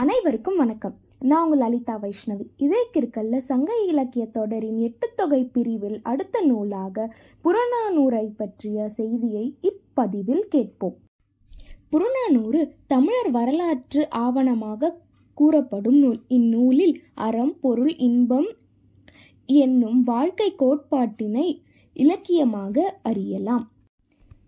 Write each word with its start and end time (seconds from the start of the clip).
அனைவருக்கும் 0.00 0.56
வணக்கம். 0.56 0.94
நான் 1.18 1.42
உங்கள் 1.42 1.58
லலிதா 1.58 1.98
வைஷ்ணவி. 1.98 2.46
இதே 2.56 3.40
சங்க 3.40 3.84
இலக்கிய 3.86 4.26
தொடரின் 4.26 4.78
எட்டு 4.78 5.12
தொகை 5.16 5.44
பிரிவில் 5.44 6.00
அடுத்த 6.02 6.40
நூலாக 6.40 7.14
புறநானூரை 7.44 8.32
பற்றிய 8.36 8.88
செய்தியை 8.88 9.58
இப்பதிவில் 9.62 10.40
கேட்போம். 10.40 10.96
புறநானூறு 11.88 12.72
தமிழர் 12.86 13.30
வரலாற்று 13.30 14.08
ஆவணமாக 14.14 14.92
கூறப்படும் 15.34 15.98
நூல். 15.98 16.20
இந்நூலில் 16.28 17.00
அறம் 17.14 17.56
பொருள் 17.60 17.96
இன்பம் 17.96 18.48
என்னும் 19.46 20.02
வாழ்க்கை 20.02 20.54
கோட்பாட்டினை 20.58 21.62
இலக்கியமாக 21.92 22.98
அறியலாம். 23.02 23.70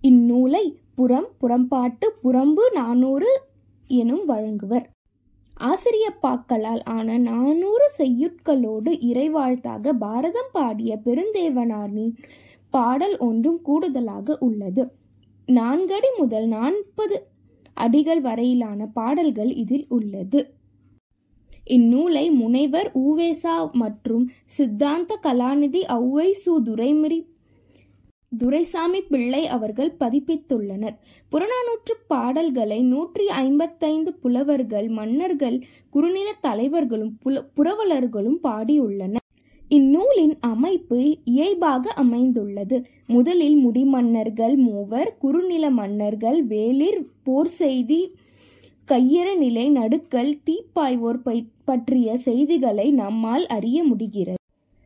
இந்நூலை 0.00 0.76
புறம் 0.94 1.28
புறம்பாட்டு 1.40 2.06
புறம்பு 2.22 2.70
நானூறு 2.74 3.40
எனும் 3.86 4.28
வழங்குவர். 4.28 4.88
ஆசிரியப்பாக்களால் 5.60 6.82
ஆன 6.86 7.16
நானூறு 7.18 7.86
செய்யுட்களோடு 7.98 8.90
இறைவாழ்த்தாக 9.08 9.92
பாரதம் 9.98 10.52
பாடிய 10.52 10.90
பெருந்தேவனாரின் 11.06 12.12
பாடல் 12.74 13.16
ஒன்றும் 13.18 13.60
கூடுதலாக 13.62 14.36
உள்ளது. 14.38 14.82
நான்கடி 15.48 16.10
முதல் 16.18 16.46
நாற்பது 16.46 17.16
அடிகள் 17.76 18.20
வரையிலான 18.20 18.80
பாடல்கள் 18.92 19.50
இதில் 19.54 19.86
உள்ளது. 19.88 20.40
இந்நூலை 21.66 22.24
முனைவர் 22.30 22.88
ஊவேசா 22.98 23.54
மற்றும் 23.72 24.24
சித்தாந்த 24.46 25.18
கலாநிதி 25.22 25.82
ஔவை 25.98 26.28
சு 26.44 26.54
துரைசாமி 28.32 29.00
பிள்ளை 29.10 29.42
அவர்கள் 29.46 29.90
பதிப்பித்துள்ளனர். 30.00 30.96
புறநானூற்று 31.32 31.94
பாடல்களை 32.12 32.80
நூற்றி 32.82 33.26
ஐம்பத்தைந்து 33.44 34.10
புலவர்கள் 34.14 34.88
மன்னர்கள் 34.98 35.56
குறுநில 35.90 36.28
தலைவர்களும் 36.40 37.14
புல 37.22 37.44
புரவலர்களும் 37.56 38.38
பாடியுள்ளனர். 38.46 39.24
இந்நூலின் 39.70 40.34
அமைப்பு 40.52 40.98
இயல்பாக 41.32 41.90
அமைந்துள்ளது. 42.02 42.76
முதலில் 43.06 43.58
முடிமன்னர்கள் 43.64 44.56
மூவர் 44.66 45.10
குறுநில 45.18 45.64
மன்னர்கள் 45.80 46.38
வேளிர் 46.46 47.00
போர் 47.22 47.52
செய்தி 47.60 48.00
கையற 48.88 49.28
நிலை 49.36 49.64
நடுக்கல் 49.70 50.32
தீப்பாய்வோர் 50.46 51.22
பற்றிய 51.64 52.16
செய்திகளை 52.26 52.90
நம்மால் 53.02 53.46
அறிய 53.56 53.78
முடிகிறது. 53.84 54.37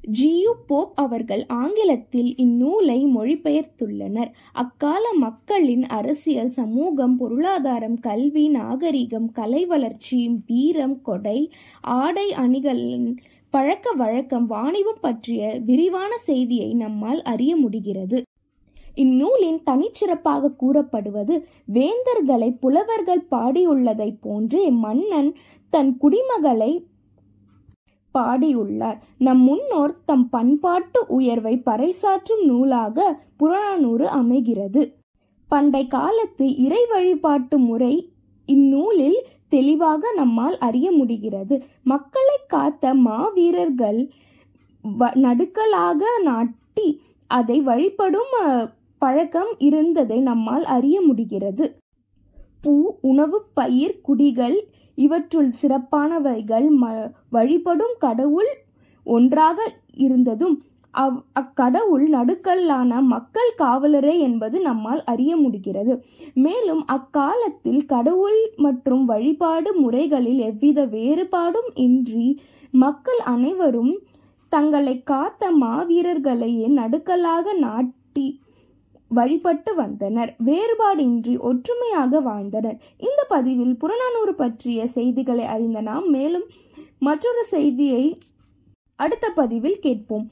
ஜியு 0.00 0.52
போப் 0.66 0.92
அவர்கள் 0.94 1.44
ஆங்கிலத்தில் 1.46 2.34
இந்நூலை 2.36 3.04
மொழிபெயர்த்துள்ளனர். 3.16 4.30
அக்கால 4.52 5.12
மக்களின் 5.12 5.86
அரசியல் 5.86 6.50
சமூகம் 6.50 7.16
பொருளாதாரம் 7.16 7.98
கல்வி 8.00 8.48
நாகரிகம் 8.48 9.32
கலை 9.32 9.66
வளர்ச்சி 9.66 10.40
வீரம் 10.46 11.02
கொடை 11.02 11.50
ஆடை 11.80 12.30
அணிகளின் 12.30 13.16
பழக்க 13.50 13.92
வழக்கம் 13.92 14.46
வாணிபம் 14.46 15.00
பற்றிய 15.00 15.60
விரிவான 15.66 16.18
செய்தியை 16.18 16.74
நம்மால் 16.74 17.22
அறிய 17.22 17.56
முடிகிறது. 17.56 18.22
இந்நூலின் 18.94 19.60
தனிச்சிறப்பாக 19.70 20.56
கூறப்படுவது 20.56 21.46
வேந்தர்களை 21.74 22.56
புலவர்கள் 22.60 23.26
பாடியுள்ளதைப் 23.30 24.20
போன்றே 24.20 24.68
மன்னன் 24.68 25.34
தன் 25.70 25.96
குடிமகளை 26.00 26.84
பாடியுள்ளார் 28.14 28.98
நம் 29.18 29.42
முன்னோர் 29.42 29.94
தம் 30.04 30.28
பண்பாட்டு 30.28 31.00
உயர்வை 31.08 31.54
பறைசாற்றும் 31.66 32.44
நூலாக 32.44 33.06
புறநானூறு 33.36 34.06
அமைகிறது. 34.08 34.82
பண்டை 35.48 35.82
காலத்து 35.86 36.46
இறை 36.56 36.82
வழிபாட்டு 36.90 37.58
முறை 37.58 37.94
இந்நூலில் 38.48 39.18
தெளிவாக 39.48 40.12
நம்மால் 40.16 40.56
அறிய 40.58 40.88
முடிகிறது. 40.92 41.56
மக்களை 41.84 42.38
காத்த 42.46 42.94
மாவீரர்கள் 43.06 44.00
நடுக்கலாக 45.26 46.02
நாட்டி 46.22 46.88
அதை 47.30 47.60
வழிபடும் 47.60 48.34
பழக்கம் 48.98 49.52
இருந்ததை 49.58 50.18
நம்மால் 50.20 50.64
அறிய 50.76 51.00
முடிகிறது. 51.00 51.66
பூ 52.62 52.74
உணவு 53.00 53.38
பயிர் 53.54 54.00
குடிகள் 54.00 54.56
இவற்றுள் 54.98 55.50
சிறப்பானவைகள் 55.60 56.66
ம 56.80 56.84
வழிபடும் 57.28 57.94
கடவுள் 57.98 58.50
ஒன்றாக 59.06 59.58
இருந்ததும் 60.04 60.56
அவ் 60.94 61.16
அக்கடவுள் 61.32 62.04
நடுக்கல்லான 62.08 63.00
மக்கள் 63.06 63.50
காவலரே 63.58 64.14
என்பது 64.18 64.56
நம்மால் 64.60 65.02
அறிய 65.04 65.32
முடிகிறது. 65.36 65.94
மேலும் 66.36 66.82
அக்காலத்தில் 66.86 67.82
கடவுள் 67.86 68.40
மற்றும் 68.56 69.04
வழிபாடு 69.04 69.70
முறைகளில் 69.74 70.40
எவ்வித 70.40 70.86
வேறுபாடும் 70.86 71.70
இன்றி 71.84 72.28
மக்கள் 72.74 73.20
அனைவரும் 73.26 73.92
தங்களை 74.52 74.96
காத்த 75.02 75.52
மாவீரர்களையே 75.60 76.66
நடுக்கலாக 76.80 77.52
நாட்டி 77.58 78.26
வழிபட்டு 79.08 79.74
வந்தனர். 79.74 80.36
வேறுபாடின்றி 80.46 81.38
ஒற்றுமையாக 81.38 82.20
வாழ்ந்தனர். 82.20 82.80
இந்த 82.96 83.26
பதிவில் 83.28 83.76
புறநானூறு 83.76 84.34
பற்றிய 84.34 84.86
செய்திகளை 84.86 85.44
அறிந்த 85.44 85.80
நாம் 85.80 86.10
மேலும் 86.10 86.46
மற்றொரு 86.98 87.44
செய்தியை 87.44 88.18
அடுத்த 88.96 89.30
பதிவில் 89.34 89.78
கேட்போம். 89.78 90.30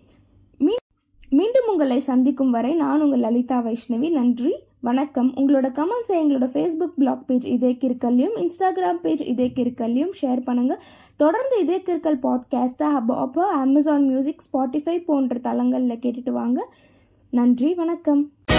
மீண்டும் 1.30 1.68
உங்களை 1.68 2.00
சந்திக்கும் 2.00 2.50
வரை 2.50 2.74
நான் 2.74 3.02
உங்கள் 3.02 3.20
லலிதா 3.20 3.58
வைஷ்ணவி. 3.60 4.10
நன்றி 4.10 4.54
வணக்கம். 4.80 5.32
உங்களோட 5.36 5.66
கமெண்ட்ஸை 5.78 6.12
எங்களோட 6.12 6.46
ஃபேஸ்புக் 6.54 6.92
பிளாக் 6.96 7.26
பேஜ் 7.26 7.46
இதே 7.46 7.76
கிற்கல்லையும் 7.80 8.36
இன்ஸ்டாகிராம் 8.36 9.00
பேஜ் 9.00 9.22
இதே 9.22 9.52
கிற்கல்லையும் 9.56 10.12
ஷேர் 10.22 10.40
பண்ணுங்க. 10.40 10.82
தொடர்ந்து 11.16 11.60
இதே 11.60 11.78
கிற்கல் 11.78 12.18
பாட்காஸ்ட்டை 12.22 12.86
ஹப் 12.94 13.14
அப்போ 13.24 13.46
அமேசான் 13.46 14.06
மியூசிக் 14.06 14.42
ஸ்பாட்டிஃபை 14.52 15.04
போன்ற 15.04 15.38
தளங்களில் 15.38 15.98
கேட்டுட்டு 16.02 16.30
வாங்க. 16.30 16.74
நன்றி 17.30 17.74
வணக்கம். 17.74 18.30